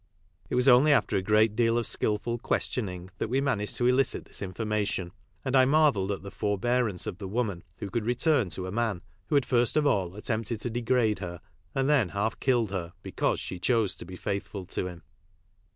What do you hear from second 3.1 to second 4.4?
that we managed to elicit